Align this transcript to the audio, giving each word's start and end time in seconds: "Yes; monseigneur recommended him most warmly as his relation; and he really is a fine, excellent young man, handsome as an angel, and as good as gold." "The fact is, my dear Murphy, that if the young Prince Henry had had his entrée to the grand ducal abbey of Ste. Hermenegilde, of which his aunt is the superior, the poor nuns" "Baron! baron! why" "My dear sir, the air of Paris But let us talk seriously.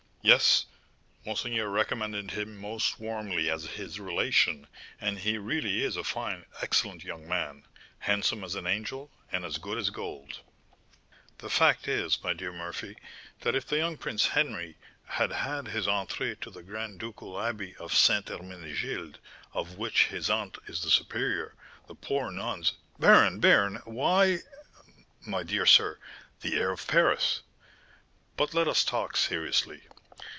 "Yes; 0.23 0.67
monseigneur 1.25 1.67
recommended 1.67 2.29
him 2.29 2.55
most 2.55 2.99
warmly 2.99 3.49
as 3.49 3.63
his 3.65 3.99
relation; 3.99 4.67
and 5.01 5.17
he 5.17 5.39
really 5.39 5.83
is 5.83 5.97
a 5.97 6.03
fine, 6.03 6.45
excellent 6.61 7.03
young 7.03 7.27
man, 7.27 7.65
handsome 7.97 8.43
as 8.43 8.53
an 8.53 8.67
angel, 8.67 9.09
and 9.31 9.43
as 9.43 9.57
good 9.57 9.79
as 9.79 9.89
gold." 9.89 10.41
"The 11.39 11.49
fact 11.49 11.87
is, 11.87 12.21
my 12.23 12.33
dear 12.33 12.51
Murphy, 12.53 12.97
that 13.39 13.55
if 13.55 13.65
the 13.65 13.77
young 13.77 13.97
Prince 13.97 14.27
Henry 14.27 14.77
had 15.05 15.31
had 15.31 15.69
his 15.69 15.87
entrée 15.87 16.39
to 16.41 16.51
the 16.51 16.61
grand 16.61 16.99
ducal 16.99 17.41
abbey 17.41 17.75
of 17.77 17.91
Ste. 17.91 18.29
Hermenegilde, 18.29 19.15
of 19.55 19.79
which 19.79 20.05
his 20.09 20.29
aunt 20.29 20.59
is 20.67 20.83
the 20.83 20.91
superior, 20.91 21.55
the 21.87 21.95
poor 21.95 22.29
nuns" 22.29 22.73
"Baron! 22.99 23.39
baron! 23.39 23.77
why" 23.85 24.41
"My 25.25 25.41
dear 25.41 25.65
sir, 25.65 25.97
the 26.41 26.57
air 26.57 26.69
of 26.69 26.85
Paris 26.85 27.41
But 28.37 28.53
let 28.53 28.67
us 28.67 28.83
talk 28.85 29.17
seriously. 29.17 29.81